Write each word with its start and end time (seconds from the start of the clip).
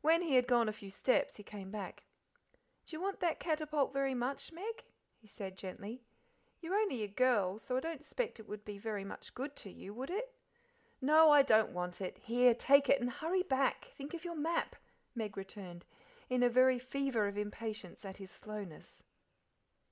When 0.00 0.22
he 0.22 0.34
had 0.34 0.48
gone 0.48 0.68
a 0.68 0.72
few 0.72 0.90
steps 0.90 1.36
he 1.36 1.44
came 1.44 1.70
back. 1.70 2.02
"D'ye 2.86 2.98
want 2.98 3.20
that 3.20 3.38
catapult 3.38 3.92
very 3.92 4.14
much, 4.14 4.50
Meg?" 4.50 4.82
he 5.16 5.28
said 5.28 5.56
gently. 5.56 6.02
"You're 6.60 6.74
only 6.74 7.04
a 7.04 7.06
girl, 7.06 7.56
so 7.60 7.76
I 7.76 7.78
don't 7.80 8.04
'spect 8.04 8.40
it 8.40 8.48
would 8.48 8.64
be 8.64 8.78
very 8.78 9.04
much 9.04 9.32
good 9.32 9.54
to 9.54 9.70
you, 9.70 9.94
would 9.94 10.10
it?" 10.10 10.34
"No, 11.00 11.30
I 11.30 11.42
don't 11.42 11.70
want 11.72 12.00
it. 12.00 12.18
Here, 12.18 12.52
take 12.52 12.88
it, 12.88 13.00
and 13.00 13.10
hurry 13.12 13.44
back: 13.44 13.92
think 13.96 14.12
of 14.12 14.24
your 14.24 14.34
map," 14.34 14.74
Meg 15.14 15.36
returned, 15.36 15.86
in 16.28 16.42
a 16.42 16.48
very 16.48 16.80
fever 16.80 17.28
of 17.28 17.38
impatience 17.38 18.04
at 18.04 18.16
his 18.16 18.32
slowness. 18.32 19.04